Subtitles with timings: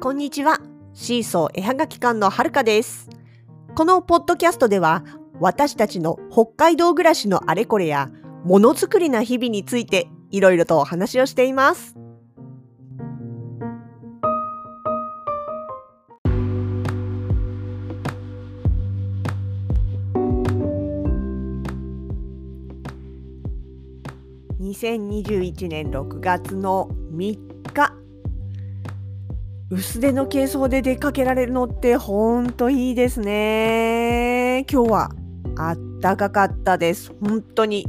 [0.00, 0.60] こんにちは。
[0.94, 3.10] シーソー絵はがき館のはるかです。
[3.74, 5.04] このポッドキャストでは、
[5.40, 8.08] 私たちの北海道暮らしのあれこれや、
[8.42, 11.96] ものづくりな日々について、いろいろとお話をしています。
[24.60, 27.49] 2021年6月の3日
[29.72, 34.66] 薄手の軽装で出かけられるのってほんといいですね。
[34.68, 35.12] 今日は
[35.56, 37.12] あったかかったです。
[37.20, 37.86] 本当に。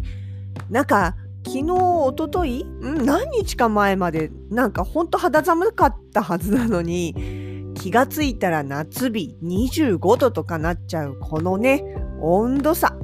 [0.69, 2.63] なんか昨日おととい？
[2.63, 11.83] ん何日か前までなんかほんと肌寒かったはずなのに気がついたら夏日25度とかなっちゃうこのね
[12.21, 12.95] 温度差。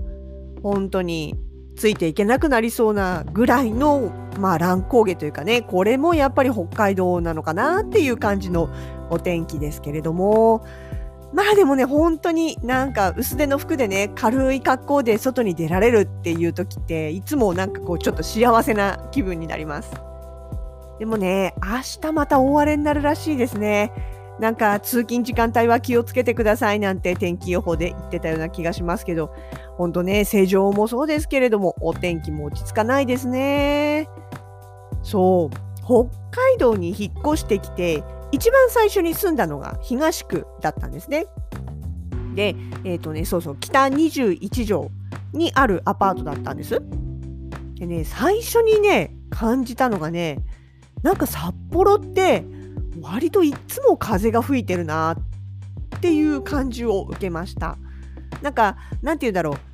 [0.61, 1.33] 本当に
[1.75, 8.69] ついていけなくなりそうなぐらいの、まあ、乱高下というかね、これもやっぱり北海道なのかなっていう感じの
[9.09, 10.65] お天気ですけれども、
[11.33, 19.91] まあでもね、本当になんか薄手の服でね、軽い格好で外に出られるっていう時って、いつもなんかこうちょっと幸せな気分になります。
[20.99, 23.91] でもね、明日また大荒れになるらしいですね。
[24.39, 29.31] なんか通勤時間帯は気をつけてくださいなんて天気予報で言ってたような気がしますけど、
[29.77, 34.07] 本当ね、正常もそうですけれども、お天気も落ち着かないですね。
[35.07, 35.55] そう、
[35.85, 41.27] 北海道に引っ越してきて、一番最初に住んだのが東区だったんですね。
[42.35, 44.91] で、えっ、とね、そうそう、北21条
[45.31, 46.81] にあるアパートだったんです。
[47.75, 50.39] でね、最初にね、感じたのがね、
[51.03, 52.43] なんか札幌って、
[52.99, 55.15] 割といつも風が吹いてるな
[55.95, 57.77] っていう感じを受けました。
[58.41, 59.66] なんか、なんて言うんだろう。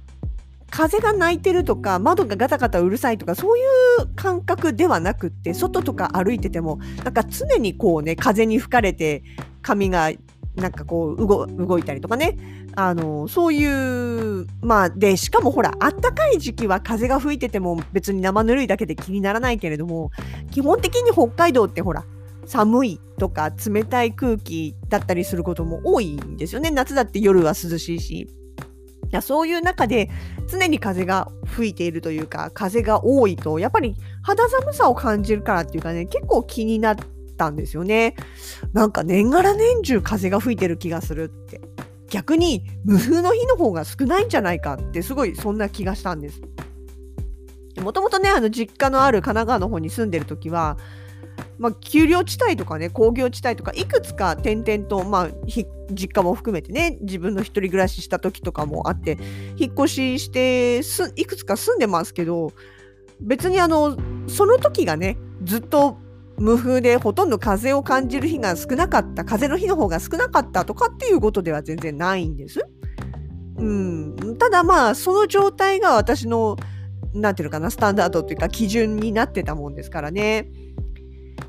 [0.74, 3.62] 風が鳴いてるとか、窓がガタガタうるさいとか、そうい
[4.02, 9.22] う感覚ではなくって、外とか歩いてても、なんか常にこうね、風に吹かれて、
[9.62, 10.12] 髪が
[10.56, 12.40] なんかこう動動いたりとかね。
[12.76, 20.10] あの、そういう、まあ、で、しかもほら、あったかい時期は風が吹いてても別に生ぬるいだけで気にならないけれども、
[20.50, 22.04] 基本的に北海道ってほら、
[22.48, 26.72] 寒いとか冷たい空気だったりすることも多いんですよね。
[26.72, 28.43] 夏だって夜は涼しいし。
[29.16, 30.10] やそういう中で
[30.50, 36.96] 常に風が吹いているというか風が多いとやっぱり肌寒さを感じるからっていうかね結構気になっ
[37.38, 38.16] たんですよね。
[38.74, 41.62] なんか年がら年中風が吹いてる気がするって。
[42.10, 46.42] 逆に無風の日の方が少ないんじゃないかってすごいそんな気がしたんです。
[47.82, 50.78] もともとねあの実家のある神奈川の方に住んでる時は
[51.64, 55.30] まあ、丘陵地帯とかね工業地帯とかいくつか転々と、まあ、
[55.90, 59.18] 実家も含めてね自分の一人暮らしした時とかもあって
[59.56, 62.52] 引っ越ししてすいくつか住んでますけど
[63.22, 63.98] 別にあの
[64.28, 65.16] その時がね
[65.46, 65.98] ずっと
[66.38, 72.60] 無風でほとんど風を感じる日が少なかった風の日の方が少なかったとかっていうことでは全然ないんです。
[73.56, 76.58] うん、ただまあその状態が私の
[77.14, 80.50] なんていうのかなスタンダードっていうか基準になってたもんですからね。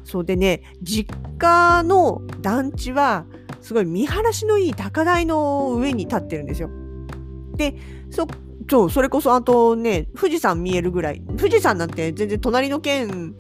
[0.03, 3.27] そうでね、実家の団地は、
[3.60, 6.71] すごい見晴らしのいい高台の上に立ってるんですよ。
[7.56, 7.75] で、
[8.10, 8.27] そ、
[8.69, 13.34] そう、それこそあとね、富士山見えるぐらい、富士山なんて全然隣の県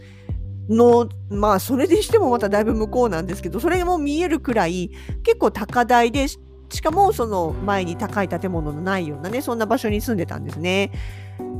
[0.68, 4.90] の、まあ、それでしてもまただいぶ向こうなんですけど、それも見えるくらい、
[5.22, 6.38] 結構高台で、し
[6.82, 10.90] かもその前に高い建物のないようなね、そんな場所に住んでたんですね。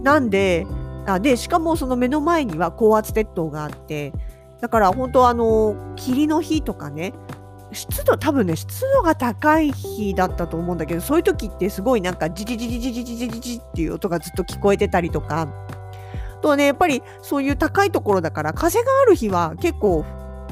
[0.03, 0.66] なんで、
[1.06, 4.12] あで、しかもその目の前には高圧鉄塔があって、
[4.60, 7.12] だから本当あの霧の日とかね
[7.72, 20.04] 湿度多分ね湿度が高い日だったと思うんだけどそういう時ってすごいなんかジジジジジジジジジジっていう音がずっと聞こえてたりとかあとねやっぱりそういう高いところだから風がある日は結構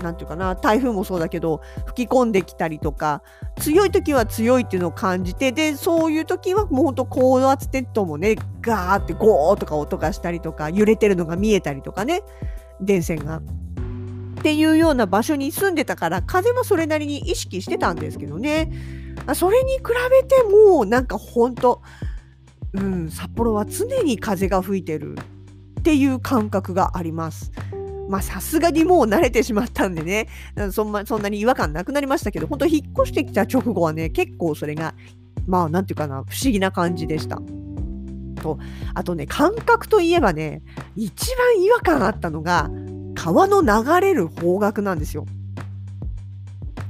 [0.03, 3.23] なんていうかな台風もそうだけど吹き込んできたりとか
[3.59, 12.23] 強い時は強いっていうのを感じてでそういう時はもうほんと高圧鉄塔もねガーってゴーとか音がしたりとか揺れてるのが見えたりとかね
[12.81, 13.41] 電線が。
[14.43, 18.73] っていうような場所に住んでたから風もそれなりに意識してたんですけどね
[19.37, 21.81] それに比べてもうなんかほんと、
[22.73, 25.17] うん、札幌は常に風が吹いてる
[25.79, 27.53] っていう感覚があります。
[28.09, 30.29] まあさすがにもう慣れてしまったんでね
[30.73, 34.95] そんなそんなに違和感なくなりましたけど本当引っ越してきた直後はね結構それが
[35.47, 37.41] まあなんていうかな不思議な感じでした。
[38.43, 38.59] と
[38.95, 40.63] あとね感覚といえばね
[40.97, 42.69] 一番違和感あったのが
[43.23, 45.27] 川の流れる方角なんですよ。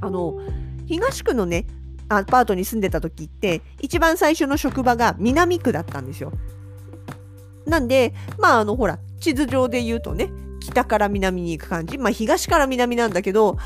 [0.01, 0.39] あの
[0.87, 1.67] 東区のね
[2.09, 6.33] アパートに住んでた時って一番最初の職場が南区だったんですよ。
[7.67, 13.57] なんでまああのほら地図上で言うとね北から南に行く感じまあ東から南なんだけど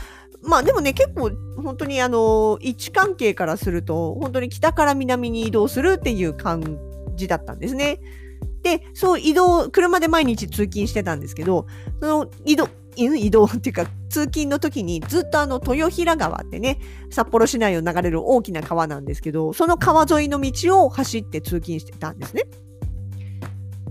[0.44, 1.32] まあでもね、結構
[1.62, 6.80] 本当にあの、位置関係からすると、本当に北から南に移動するっていう感
[7.16, 8.00] じだったんですね。
[8.68, 11.68] で、そう移動、車で毎日通勤してたんですけど、
[12.02, 12.68] その移動、
[12.98, 16.80] 移動っていうか通勤の時にずっとあの豊平川ってね
[17.12, 22.46] 札幌市内を流れる大きな川なんですけどその川沿いの道を走って通勤してたんですね。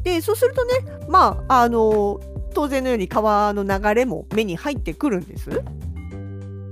[0.02, 0.72] でそうするとね
[1.08, 2.20] まああの
[2.52, 5.50] 当然のように川の流れも目に入ってくるんです。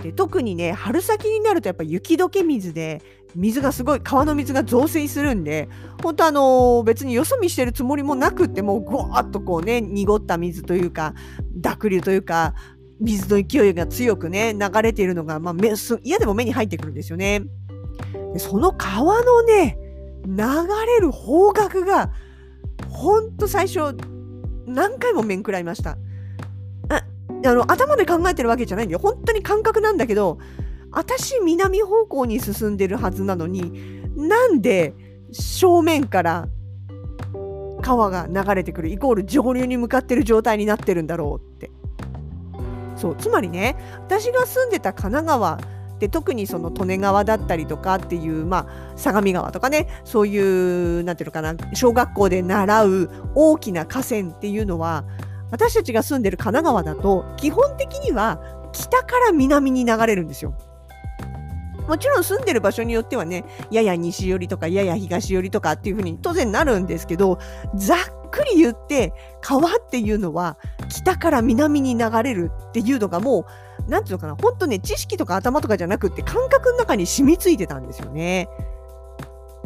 [0.03, 3.01] で特にね春先になるとやっぱ雪解け水で
[3.35, 5.69] 水がすごい川の水が増水するんで
[6.03, 11.15] 本当あの別によそ見してるつもりもなくってもうぐわっとこうね濁った水というか
[11.61, 12.55] 濁流というか
[13.01, 15.55] 水の勢いが強くね流れているのが、まあ、
[16.03, 17.43] 嫌でも目に入ってくるんですよね。
[18.33, 19.79] でその川のね
[20.27, 20.37] 流
[20.87, 22.13] れる方角が
[22.89, 23.97] ほんと最初
[24.67, 25.99] 何回も面食らいました。
[27.47, 28.99] あの頭で考えてるわけじゃないんだよ。
[28.99, 30.39] 本当に感覚なんだけど
[30.95, 34.95] 私南方向に進んでるはずなのになんで
[35.33, 36.49] 正面から
[37.83, 41.71] 川が流れてくるイコール上流に向かってる状態になってるんだろうって
[42.97, 43.77] そうつまりね
[44.07, 45.59] 私が住んでた神奈川
[45.99, 55.05] で特にその利根川だったりとかっていうまあ相模川とかねそういうなんていうのかな小学校で習う大きな河川っていうのは
[55.51, 58.41] 私たちが住んでる神奈川だと基本的には
[58.73, 60.55] 北から南に流れるんですよ。
[61.89, 67.39] もちろん住んでる場所によってはね、やや西寄りとかやや東寄りとかっていうふうに当然なるんですけど、
[67.77, 67.99] ざっ
[68.31, 70.57] くり言って川っていうのは
[70.89, 73.47] 北から南に流れるっていうのがも
[73.87, 78.49] う、なんていうのかな、本当ね、知識とか頭とかじゃなくって感覚の中に染みついてたんですよね。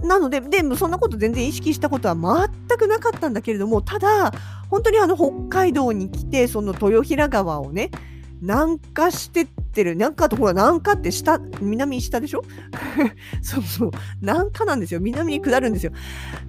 [0.03, 4.32] なので、でもそんなこと全然意識したことは全くなかったんだけれども、ただ、
[4.71, 7.91] 本当にあの北海道に来て、その豊平川をね、
[8.41, 9.47] 南下して
[9.79, 9.95] ってる。
[9.95, 12.43] 南下とほら、南下って下、南下でしょ？
[13.43, 13.91] そうそう。
[14.21, 14.99] 南下なんですよ。
[15.01, 15.93] 南に下るんですよ。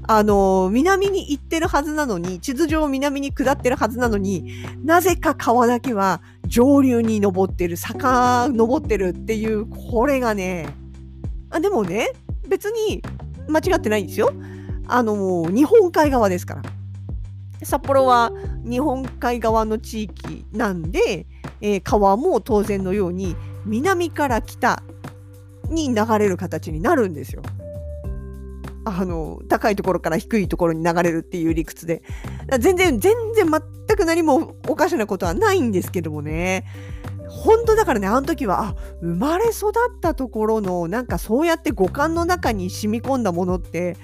[0.08, 10.68] あの、南に行ってるはずなのに、地図上南に下ってるはずなのに、なぜか川だけは上流に登ってる、坂登ってるっていう、これがね、
[11.52, 12.14] あでもね、
[12.48, 13.04] 別に
[13.48, 14.32] 間違ってないんですよ。
[14.88, 16.62] あの、日本海側ですから。
[17.62, 18.32] 札幌は
[18.64, 21.28] 日本海側の地域なんで、
[21.62, 23.36] えー、川も当然のように
[23.66, 24.84] 南から北
[25.70, 27.42] に流れる形になるんですよ。
[28.86, 32.02] あの高いところから低いところに流れるっていう理屈で
[32.60, 36.66] 全然全然全く何もおかしなことはないんですけどもね
[37.28, 43.96] 本当だからねあの時はあ生まれ育ったところのなんかそうやって五感の中に染み込んだものって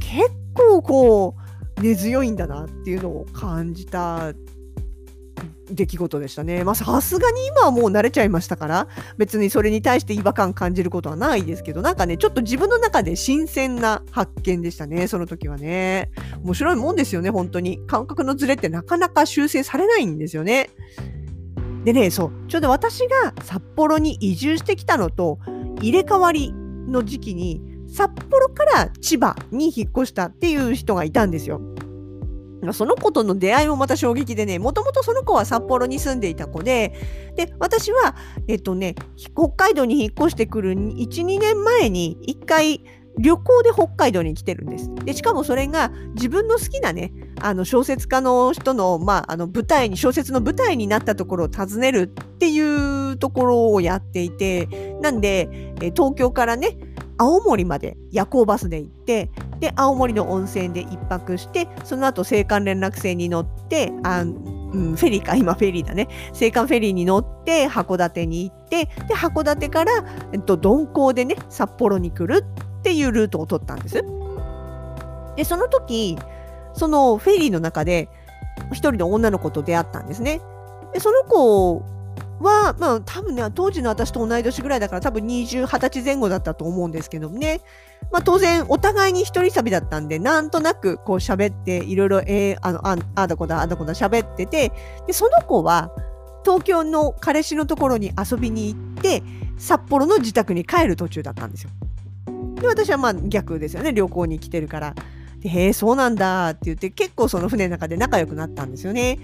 [0.00, 1.36] 結構こ
[1.78, 4.32] う根強いんだなっていうのを感じた
[5.70, 6.64] 出来事でしたね。
[6.64, 16.10] まあさすがに今はもう慣れちゃいましたから別にそれに対して違和感感じることはないですけどなんかねちょっと自分の中で新鮮な発見でしたねその時はね。
[16.42, 17.80] 面白いもんですよね本当に。
[17.86, 20.70] 感覚のズレってなかなか修正されないんですよね。
[21.84, 25.38] でねそうちょうど私が札幌に移住してきたのと
[25.80, 31.60] 入れ替わりの時期に札幌から千葉に引っ越したっていう人がいたんですよ。
[32.72, 36.92] その子との出会いもまた衝撃でね、もともとその子は札幌に住んでいた子で、
[37.34, 38.14] で、私は、
[38.46, 38.94] えっとね、
[39.34, 42.84] 北海道に引っ越してくる1、2年前に1回
[43.18, 44.94] 旅行で北海道に来てるんです。
[45.04, 52.06] で、しかもそれが自分の好きなね、あの小説家の人の、まあ、あの舞台に、小説の舞台になったところを訪ねるっ
[52.38, 56.78] ていうところをやっていて、なんで、東京からね、
[57.18, 59.30] 青森まで夜行バスで行って
[59.62, 74.04] で青森の温泉で1泊してその後青函連絡船に乗ってあ、うん、フェリーか今フェリーだね青函フェリーに乗って函館に行ってで函館から、えっと、鈍行でね札幌に来るっていうルートを取ったんです。
[75.36, 76.18] でその時
[76.74, 78.08] そのフェリーの中で
[78.72, 80.40] 一人の女の子と出会ったんですね。
[80.92, 81.84] でその子
[82.42, 87.60] は、まあ、多分ね、当時の私と同い年ぐらいだから、多分20、20歳前後だったと思うんですけどね。
[88.10, 94.72] まあ、当然、お互いに一人旅だったんで、なんとなく、こう喋って、いろいろ、えー、あの、ああだこだ、あだこだ喋ってて、
[95.06, 95.90] で、その子は、
[96.44, 99.22] 東京の彼氏のところに遊びに行って、
[99.58, 101.70] 札幌の自宅に帰る途中だったんですよ。
[102.60, 104.94] で、私はまあ逆ですよね、旅行に来てるから。
[105.42, 109.18] で、へえ、そうなんだって言って、結構その船の中で仲良くなったんですよね。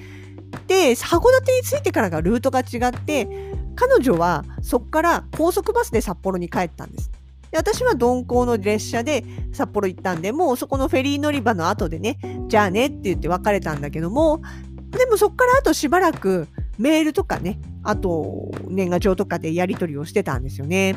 [0.67, 3.29] で函館に着いてからがルートが違って
[3.77, 7.11] 彼女はそこから高速バスで札幌に帰ったんです。
[7.51, 14.41] で私は鈍行の列車で札幌行ったんでもうそこのフェリー乗り場の後でねじゃあねって言って別れたんだけども
[14.91, 16.49] でもそこからあとしばらく
[16.79, 20.95] メールとかね、あと年賀状とかでやり取りをしてたんですよね。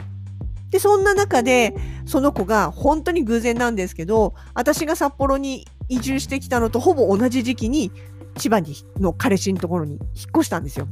[0.71, 1.75] で、そんな中で、
[2.05, 7.91] その子が本当に偶然なんですけど、私が札幌に移住してきたのとほぼ同じ時期に、
[8.37, 10.01] 千葉にの彼氏のところに引っ
[10.35, 10.87] 越したんですよ。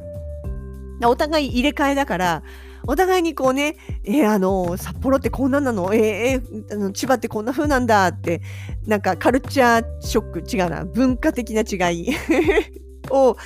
[1.05, 2.43] お互い入れ替えだから、
[2.86, 5.93] お互いにこうね、えー、あの、札幌ってこんなんなの？
[5.93, 8.41] えー、えー、あの千葉ってこんな風なんだって、
[8.86, 12.09] なんかカルチャーショック、違うな、文化的な違い
[13.12, 13.38] を、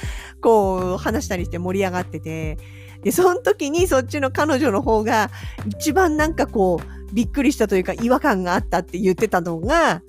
[0.42, 2.58] こう、話したりして盛り上がってて、
[3.04, 5.30] で、その時にそっちの彼女の方が、
[5.68, 10.02] 一番なんかこう、びっくりしたというか違和感があったって言ってたのが、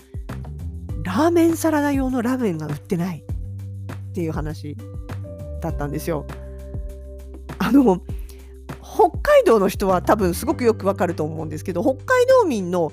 [1.04, 3.24] ラーメンサラダ用のラーメンが売ってない
[4.10, 4.76] っていう話
[5.60, 6.26] だったんですよ。
[7.58, 8.00] あの、
[8.80, 12.92] 北海道の人は多分すごくよくわかると思うんですけど、北海道民の、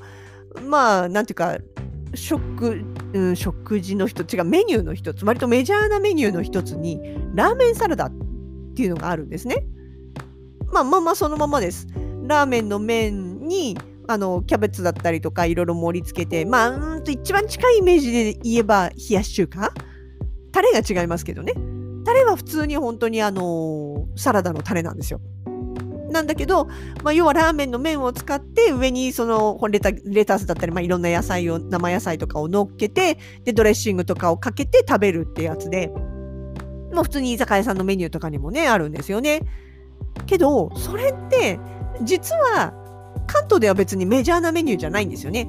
[0.68, 1.58] まあ、なんていうか、
[2.14, 7.00] 食、うん、食事の一つ、違う、メニューの一つ、割とメジャーなメニューの一つに、
[7.36, 8.12] ラーメンサラダっ
[8.76, 9.64] ていうのがあるんですね。
[10.72, 11.88] まあまあまあそのままです。
[12.28, 19.74] ラーメンの麺にあのキャベツだったりとかいろいろ盛り付けて、まあうんと一番近いイメージで言えば冷やし中華？
[20.52, 21.54] タレが違いますけどね。
[22.04, 25.22] タレは普通に本当にあのサラダのタレなんですよ。
[26.10, 26.66] なんだけど、
[27.04, 35.90] まあ、要はラーメンの麺を使って上にそのレタレタスだったり、まあ、いろんな野菜を生野菜とかを乗っけてでドレッシングとかをかけて食べるってやつで、
[36.92, 39.42] まあ、普通に居酒屋さんのメニューとかにもねあるんですよね。
[40.26, 41.60] けど、それって、
[42.04, 42.74] 実は、
[43.28, 45.48] 関東では別にメジャーなメニューじゃないんですよね。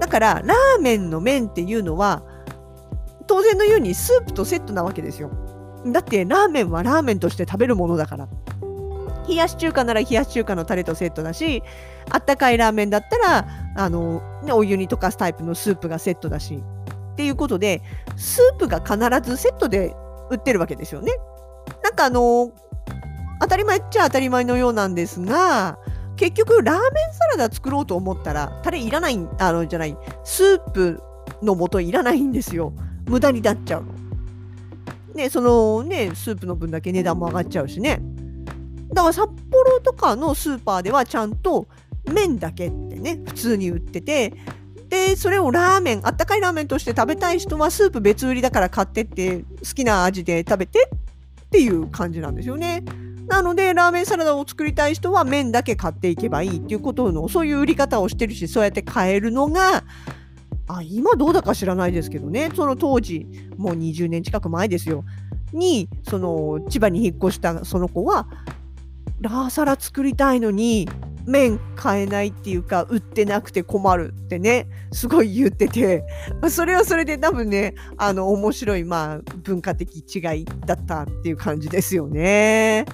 [0.00, 2.22] だから、ラーメンの麺っていうのは、
[3.26, 5.30] 当然のようにスープとセットなわけですよ。
[5.86, 8.28] だって、ラーメンはラーメンとして食べるものだから。
[9.28, 11.62] 冷やし中華なら冷やし中華のタレとセットだし、
[12.10, 16.62] あったかいラーメンだったら、あの、お湯に溶かすタイプのスープがセットだし。
[17.12, 17.82] っていうことで、
[18.16, 18.96] スープが必
[19.30, 19.94] ずセットで
[20.30, 21.12] 売ってるわけですよね。
[21.82, 22.50] なんかあの、
[23.42, 25.76] 当たり前っちゃ当たり前のようなんですが、
[26.16, 31.02] 結局ラーメンサラダ作ろうと思ったら、タレいらない、あの、じゃない、スープ
[31.42, 32.72] の素いらないんですよ。
[33.04, 33.92] 無駄になっちゃうの。
[35.14, 38.00] ね、そのね、スープの分だけ値段も上がっちゃうしね。
[38.92, 41.66] だから札幌とかのスーパーではちゃんと
[42.04, 44.34] 麺だけってね、普通に売ってて、
[44.88, 50.88] で、それをラーメン、あったかいラーメンとして食べたい人はスープ別売りだから買ってって好きな味で食べて
[51.46, 52.84] っていう感じなんですよね。
[53.26, 59.84] なので、ラーメンサラダを作りたい人は麺だけ買っていけばいいっていうことの、そういう売り方をしてるし、そうやって買えるのが、
[60.68, 63.26] あ、今どうだか知らないですけどね、その当時、
[63.56, 65.04] もう20年近く前ですよ、
[65.52, 68.26] に、その、千葉に引っ越したその子は、
[69.20, 70.88] ラーサラ作りたいのに、
[71.26, 76.04] 麺買えないっていうか売ってなくて困るってねすごい言ってて。
[76.50, 82.84] それはそれで多分ねあの面白いまあ文化的違いだったっていう感じですよね。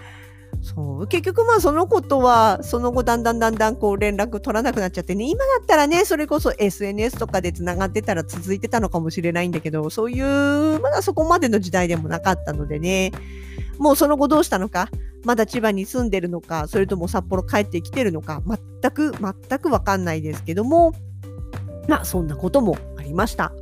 [0.63, 1.07] そう。
[1.07, 5.25] 結局まあその子とはその後だんだんだんだんこう連絡取らなくなっちゃってね。
[5.29, 13.13] 今だったらねそれこそ SNS とかでつながってたら続いてたのかもしれないんだけどそういうまだそこまでの時代でもなかったのでね。
[13.79, 14.89] もうその後どうしたのか？
[15.25, 20.93] まだ千葉に住んでるのか、それとも札幌帰ってきてるのか、全く、全くわかんないですけども、
[21.89, 23.53] まあ、そんなこともありました。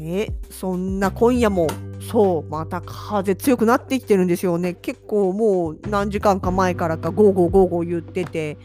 [0.00, 1.66] え、そんな今夜も、
[2.10, 4.74] そう、また風強くなってきてるんですよね。
[4.74, 8.58] 結構もう何時間か前からかゴーゴーゴーゴー言ってて、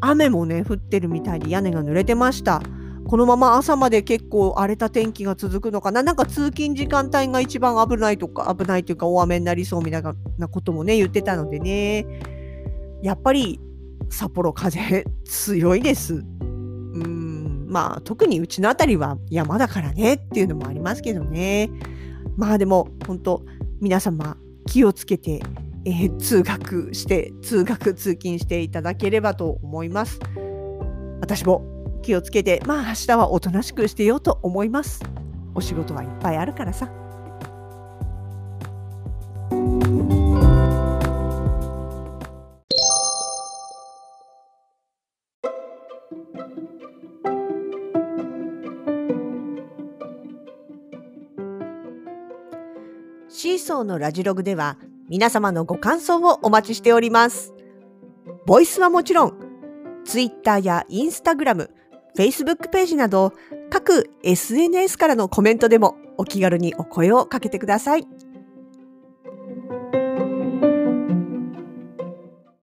[0.00, 2.62] 雨もね、降ってるみたいで屋根が濡れてました。
[3.08, 6.02] このまま朝まで結構荒れた天気が続くのかな？
[6.02, 12.04] なんか通勤時間帯が一番危ないとか、危ないというか大雨になりそうみたいなこともね、言ってたのでね。
[13.02, 13.60] やっぱり
[14.10, 16.14] 札幌風強いです。
[16.14, 21.70] うん、まあ特にうちの辺りは山だからねっていうのもありますけどね。
[22.36, 23.44] まあでも本当
[23.80, 24.36] 皆様
[24.66, 25.40] 気をつけて、
[25.84, 30.18] えー、通学して、通学通勤していただければと思います。
[31.20, 31.62] 私も
[32.06, 35.02] 気をつけて、まあ明日はおとなしくしてようと思います。
[35.56, 36.88] お仕事はいっぱいあるからさ。
[53.28, 57.52] シーソーのラジログでは皆様のご感想をお待ちしております。
[58.46, 59.34] ボイスはもちろん、
[60.04, 61.70] ツイッターやインスタグラム、
[62.16, 63.32] Facebook ページなど
[63.70, 68.06] 各 SNS からのコメントでもお気軽にお声をかけてください。